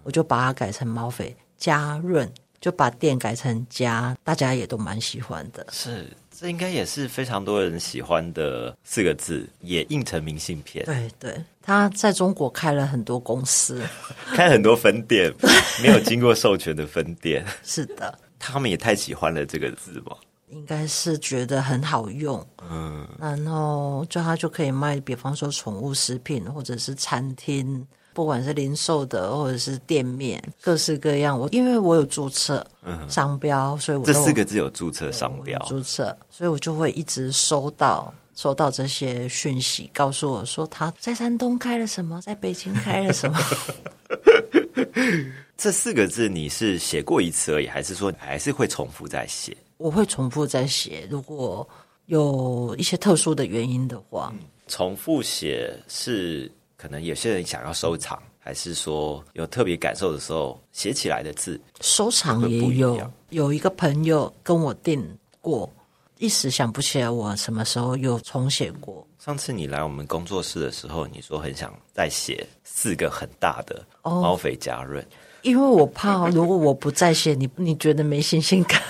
[0.02, 2.30] 我就把它改成猫肥加润。
[2.60, 5.64] 就把店改成家，大家也都蛮喜欢的。
[5.70, 13.82] 是，这应该也是非常多人喜欢的四个字，也印成明信片，对对，他在中国开了很多公司，
[14.36, 15.34] 开很多分店，
[15.82, 20.16] 没有经过授权的分店，是的，他们也太喜欢了这个字吧？
[20.50, 27.84] 应该是觉得很好用，嗯，然后就他就可以卖，比方说宠物食品或者是餐厅。
[28.18, 31.38] 不管是零售的或者是店面，各式各样。
[31.38, 32.66] 我因为我有注册
[33.08, 43.38] 商标，所以我这四个字有注册商标，注册，所以我就会一直收到收到这些讯息，告诉我说他在山东开了什么，在北京开了什么。
[45.56, 49.56] 这四个字你是写过一次而已，还是说还是会重复在写？
[49.76, 51.64] 我会重复在写，如果
[52.06, 54.34] 有一些特殊的原因的话，
[54.66, 56.50] 重复写是。
[56.78, 63.10] 可能有些人想要收藏，还是说有特别感受的时候写起来的字，收藏也有。
[63.30, 65.04] 有一个朋友跟我订
[65.40, 65.68] 过，
[66.18, 69.04] 一时想不起来我什么时候有重写过。
[69.18, 75.04] 上次你来我们工作室的时候，你说很想再写四个很大的猫肥加润，
[75.42, 78.80] 因为我怕如果我不再写，你你觉得没新鲜感。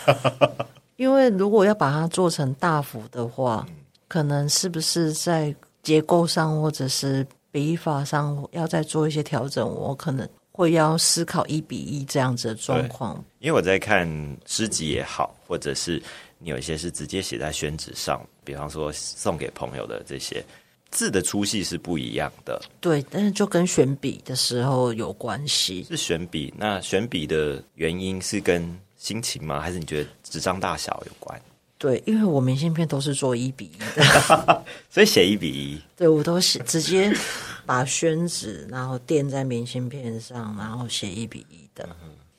[0.96, 3.66] 因为如果要把它做成大幅的话，
[4.06, 7.26] 可能是不是在结构上或者是。
[7.50, 13.22] 笔法上要再做一些调整，我可能会要思考一比一这样子的状况。
[13.38, 14.08] 因为我在看
[14.46, 16.02] 诗集也好，或者是
[16.38, 20.44] 你有一些是直接写在宣纸上，比方说送给朋友的这些
[20.90, 22.60] 字的粗细是不一样的。
[22.80, 25.84] 对，但是就跟选笔的时候有关系。
[25.84, 29.60] 是选笔，那选笔的原因是跟心情吗？
[29.60, 31.40] 还是你觉得纸张大小有关？
[31.78, 35.80] 对，因为我明信片都是做一比一的， 所以写一比一。
[35.96, 37.10] 对，我都写直接
[37.64, 41.88] 把宣纸，然后垫在明信片上，然后写一比一的，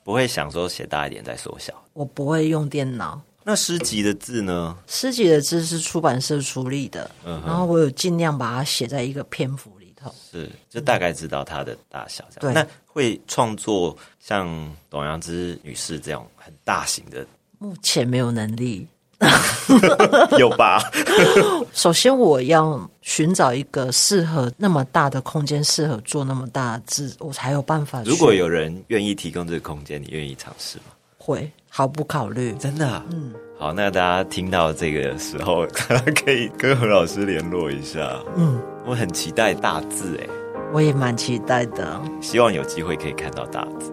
[0.04, 1.74] 不会想说写大一点再缩小。
[1.94, 3.22] 我不会用电脑。
[3.42, 4.78] 那诗集的字呢？
[4.88, 12.24] 诗集的字是出版社出力的，然后我有尽量把它写在一个篇幅里头，是就大概知道它的大小。
[12.38, 17.26] 这样，那会创作像董阳之女士这样很大型的，
[17.58, 18.86] 目前没有能力。
[20.40, 20.82] 有吧？
[21.74, 28.02] 首先，我要寻找一个适合那么大的空间，适合做那么大的字，我才有办法。
[28.06, 30.86] 如果有人愿意提供这个空间，你愿意尝试吗？
[31.18, 32.54] 会，毫不考虑。
[32.54, 33.04] 真的？
[33.12, 33.34] 嗯。
[33.60, 35.68] 好，那大家听到这个时候，
[36.24, 38.18] 可以跟何老师联络一下。
[38.38, 40.28] 嗯，我很期待大字，哎，
[40.74, 42.02] 我也蛮期待的。
[42.22, 43.92] 希望有机会可以看到大字。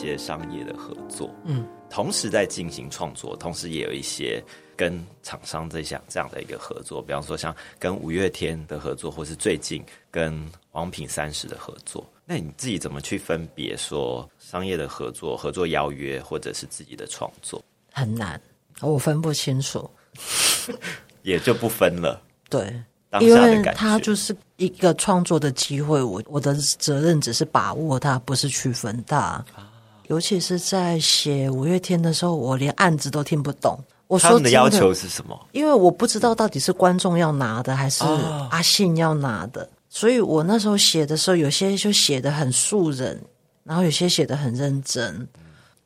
[0.00, 4.42] 些商业的合作，嗯，同时在进行创作，同时也有一些
[4.76, 12.04] 跟厂商这项这样的一个合作，比方说像跟五月天的合作，或是最近跟王品三十的合作。
[12.24, 18.40] 那你自己怎么去分别说商业的合作、合作邀约，或者是自己的创作，很难，
[18.80, 19.88] 我分不清楚。
[21.22, 22.22] 也就不分了。
[22.48, 29.16] 对，当下的感觉，它就是一个创作的机会，我我的责任只是把握它，不是区分它。
[29.18, 29.69] 啊
[30.10, 33.78] 尤其是在写五月天的时候，我连案子都听不懂。
[34.08, 35.38] 我他说真的要求是什么？
[35.52, 43.22] 因为我不知道到底是观众要拿的还是哦阿信要拿的，所以我那时候写的时候，有些就写的很素人，
[43.62, 45.28] 然后有些写的很认真。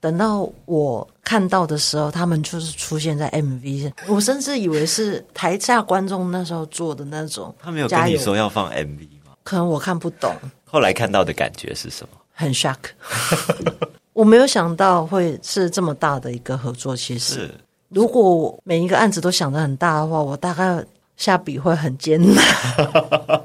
[0.01, 7.55] 等到我看到的时候，他们就是出现在 MV，我甚至以为是台下观众那时候做的那种。
[7.63, 9.33] 他没有跟你说要放 MV 吗？
[9.43, 12.19] 可能我看不懂，后来看到的感觉是什么？
[12.33, 12.79] 很 shock。
[14.15, 16.97] 我没有想到会是这么大的一个合作。
[16.97, 17.51] 其实，
[17.91, 20.83] 如果每一个案子都想的很大的话，我大概
[21.17, 22.43] 下笔会很艰难。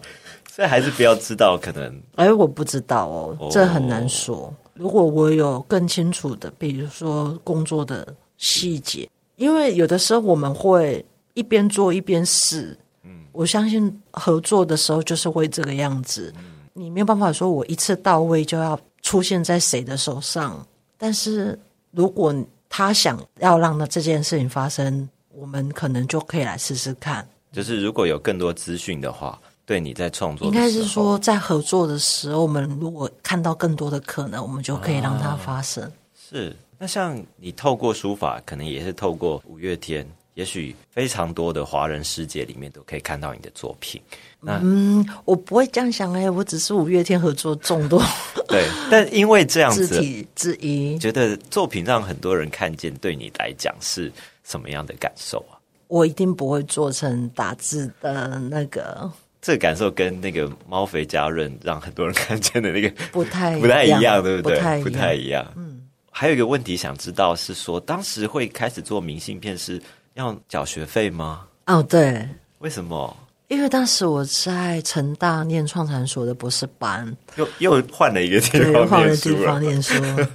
[0.49, 4.53] 所以还是不要知道，可能哎，我不知道哦哦，这很难说。
[4.73, 8.07] 如果我有更清楚的，比如说工作的
[8.37, 12.77] 细节，因为有的时候我们会一边做一边试。
[13.03, 16.33] 嗯，我相信合作的时候就是会这个样子。
[16.73, 18.77] 你没有办法说我一次到位就要
[19.09, 20.63] 出现在谁的手上，
[20.95, 21.57] 但是
[21.89, 22.31] 如果
[22.69, 27.27] 他想要让那这件事情发生，我们可能就可以来试试看。
[27.51, 35.91] 就是如果有更多资讯的话，对你在创作应该是说，在合作的时候，我们如果看到更多的可能，我们就可以让它发生。
[36.29, 36.55] 是。
[36.77, 40.07] 那像你透过书法，可能也是透过五月天，
[40.39, 44.01] 也许非常多的华人世界里面都可以看到你的作品。
[44.39, 48.01] 那嗯，我不会这样想哎、我只是五月天合作众多
[48.47, 50.97] 对，但因为这样子， 肢体之一。
[50.97, 54.09] 觉得作品让很多人看见，对你来讲是
[54.45, 55.59] 什么样的感受啊？
[55.87, 59.11] 我一定不会做成打字的那个，
[59.41, 64.57] 这个感受跟那个猫肥家润让很多人看见的那个不太 不太一样，对不对？
[64.57, 65.53] 不太一样不太一样。
[65.57, 65.81] 嗯，
[66.11, 69.81] 还有一个问题想知道是说，当时会开始做明信片是
[70.19, 71.47] 要缴学费吗？
[71.65, 72.27] 哦，对，
[72.59, 73.15] 为什么？
[73.47, 79.59] 因为当时我在成大念创产所的博士班，又又换了一个地对，方换了念书地方。
[79.59, 79.93] 念书。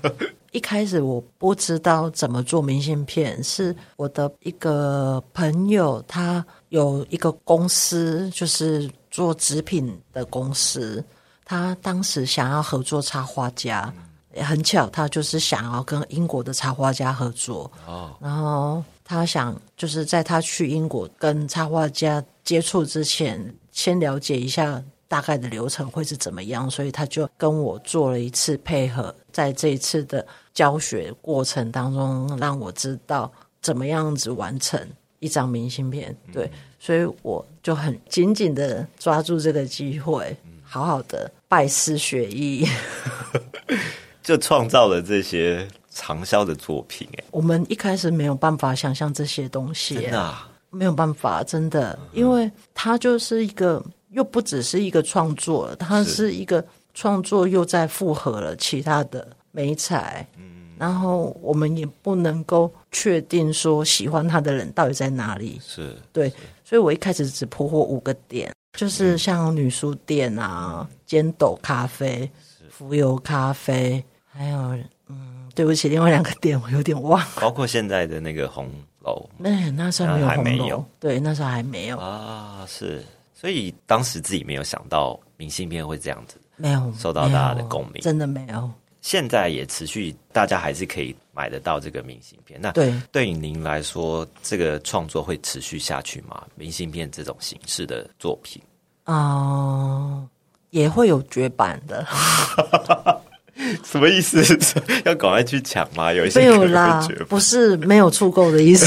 [0.51, 11.05] 一开始我不知道怎么做明信片，是我的一个朋友，他有一个公司，就是做纸品的公司。
[11.45, 13.93] 他当时想要合作插画家，
[14.35, 17.70] 也很巧，他就是想要跟英国的插画家合作。
[17.87, 33.31] 哦，然后他想就是在他去英国跟插画家接触之前，先了解一下大概的流程会是怎么样，所以他就跟我做了一次配合，在这一次的教学过程当中，让我知道
[33.61, 34.81] 怎么样子完成
[35.19, 36.17] 一张明信片。
[36.33, 36.51] 对，
[36.81, 42.67] 所以我就很紧紧的抓住这个机会，好好的拜师学艺。
[44.23, 56.32] 就创造了这些畅销的作品，哎，我们一开始没有办法想象这些东西，真的啊，没有办法，真的，因为它就是一个，又不只是一个创作，它是。
[56.34, 56.62] 一个
[56.95, 60.26] 创作，又在复合了其他的美彩。
[60.36, 65.61] 嗯，然后我们也不能够确定说喜欢他的人到底在哪里。
[65.64, 66.28] 是对，
[66.64, 72.28] 所以我一开始只铺货五个点，就是像女书店啊、尖斗咖啡、
[72.68, 74.84] 浮游咖啡，还有嗯，
[75.55, 77.25] 对不起，另外两个店我有点忘。
[77.41, 81.99] 包括现在的那个红楼那那时候没有那还红楼，没有对，那时候还没有。
[81.99, 86.37] 啊，是，所以当时自己没有想到明信片会这样子。
[86.57, 88.71] 没有受到大家的共鸣真的没有。
[89.01, 92.59] 现在也持续，大家还是可以买得到这个明信片。
[92.63, 96.45] 那对，对于您来说，这个创作会持续下去吗？
[96.55, 98.63] 明信片这种形式的作品，
[99.07, 100.27] 嗯、
[100.71, 102.07] 也会有绝版的，
[103.85, 104.43] 什么意思？
[105.05, 106.13] 要赶快去抢吗？
[106.13, 108.87] 有一些没有啦不是没有出够的意思。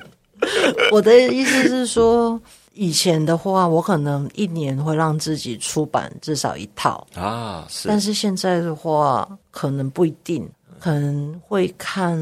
[0.92, 2.40] 我的意思是说，
[2.74, 10.48] 以前的话，我可能一年会让自己出版至少一套，啊，是但是现在的话，可能不一定，
[10.78, 12.16] 可能会看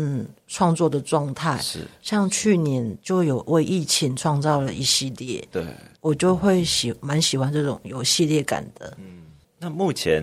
[0.47, 1.59] 创作的状态。
[1.59, 5.65] 是，像去年就有为疫情创造了一系列，对。
[6.01, 8.97] 我就会喜蛮喜欢这种有系列感的。
[8.99, 9.23] 嗯
[9.59, 10.23] 那目前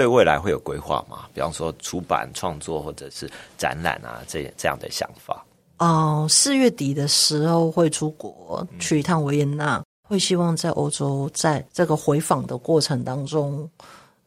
[0.00, 1.28] 对未来会有规划吗？
[1.34, 5.44] 比方说出版、创作或者是展览啊，这这样的想法。
[5.76, 13.68] 哦，四月底的时候会出国去一趟维也纳，会希望在欧洲，在这个回访的过程当中，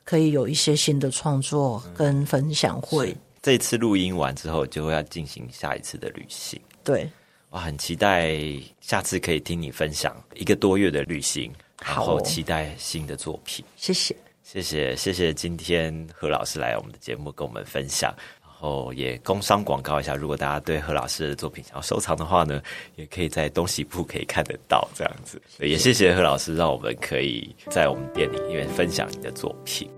[0.03, 3.17] 可以有一些新的创作跟分享会。
[3.41, 6.61] 这次录音完之后，就会要进行下一次的旅行。
[6.84, 7.09] 对，
[7.49, 8.38] 哇，很期待
[8.80, 11.51] 下次可以听你分享一个多月的旅行，
[11.84, 13.65] 然后期待新的作品。
[13.76, 14.15] 谢谢。
[14.43, 22.61] 谢谢谢谢，今天何老师来我们的节目跟我们分享，然后也工商广告一下，如果大家对何老师的作品想要收藏的话呢，
[22.95, 25.41] 也可以在东西部可以看得到这样子。
[25.59, 29.89] 也谢谢何老师，让我们可以在我们店里面分享你的作品。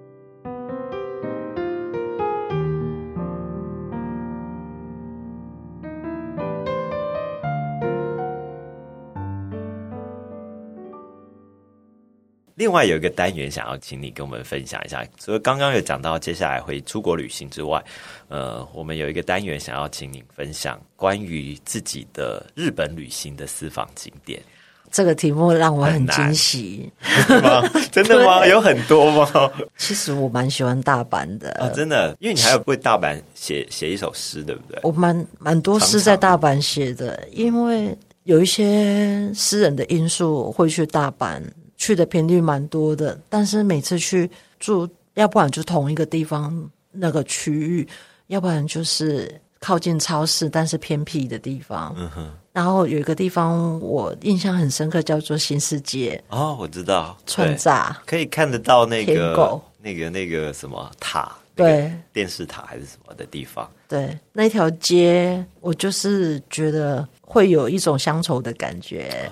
[12.66, 17.80] 另外有一个单元想要请你跟我们分享一下，除了刚刚有讲到接下来会出国旅行之外，
[18.28, 24.41] 呃，我们有一个单元想要请你分享关于自己的日本旅行的私房景点，
[24.89, 26.91] 这个题目让我很惊喜。
[27.93, 28.47] 真的吗？
[28.47, 29.51] 有很多吗？
[29.78, 34.80] 其实我蛮喜欢大阪的，啊，真的，因为你还有为大阪写写一首诗，对不对？
[34.82, 41.39] 我蛮蛮多诗在大阪写的，因为有一些诗人的因素会去大阪，
[41.78, 43.19] 去的频率蛮多的。
[43.30, 47.88] 但是每次去住，要不然就同一个地方那个区域，
[48.28, 51.93] 要不然就是靠近超市但是偏僻的地方。
[51.97, 57.97] 嗯哼，然后有一个地方我印象很深刻，叫做新世界哦，我知道，对串炸。
[58.05, 63.69] 可以看得到那个狗那个那个什么塔，对，电视塔还是什么的地方。
[63.88, 69.32] 对，那条街我就是觉得会有一种乡愁的感觉，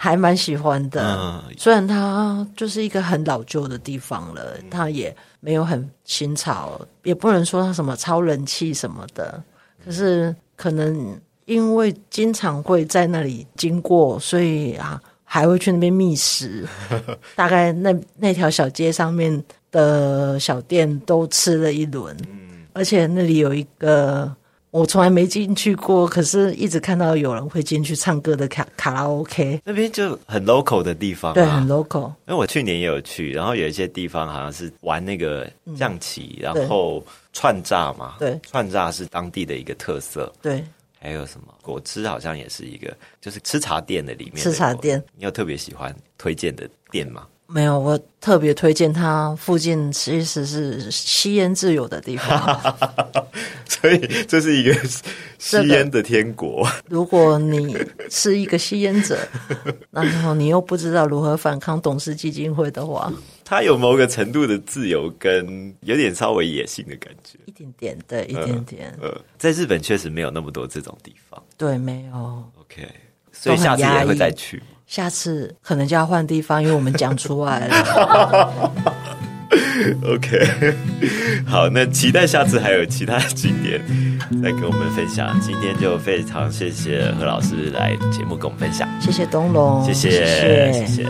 [0.00, 1.16] 还蛮喜欢的。
[1.18, 9.42] 嗯虽然它就是一个很老旧的地方了，它也没有很新潮，也不能说它什么超人气什么的。
[9.84, 16.64] 可是可能因为经常会在那里经过，所以啊还会去那边觅食。
[17.34, 19.42] 大概那那条小街上面
[19.72, 22.16] 的小店都吃了一轮，
[22.72, 24.32] 而且那里有一个
[24.70, 32.08] 我从来没进去过，可是一直看到有人会进去唱歌的卡卡拉 OK，那边就很 local 的地方、啊，对，很 local。
[32.08, 37.02] 因为我去年也有去，然后有一些地方好像是玩那个象棋，然后
[37.32, 40.30] 串炸嘛，嗯对串炸是当地的一个特色。
[40.42, 40.62] 对，
[41.00, 45.02] 还有什么果汁好像也是一个，就是吃茶店的里面的吃茶店。
[45.16, 47.26] 你有特别喜欢推荐的店吗？
[47.50, 52.60] 没有，我特别推荐它附近其实是吸烟自由的地方。
[53.66, 54.74] 所以这是一个
[55.38, 56.68] 吸烟的天国。
[56.88, 57.74] 如果你
[58.10, 59.18] 是一个吸烟者，
[59.90, 63.10] 然后你又不知道如何反抗董事基金会的话，
[63.44, 67.38] 它有某个程度的自由，跟有点稍微野性的感觉。
[67.46, 71.42] 一点点，对，一点点，呃，在日本确实没有那么多这种地方。
[71.56, 72.44] 对，没有。
[72.60, 72.86] OK，
[73.32, 74.62] 所以下次也会再去。
[74.88, 78.72] 下次可能就要换地方，因为我们讲出来了。
[80.04, 80.74] OK，
[81.46, 83.80] 好，那期待下次还有其他景点
[84.42, 85.38] 再跟我们分享。
[85.40, 91.06] 今天就非常谢谢何老师来节目跟我们分享，谢谢东龙，谢谢，谢谢谢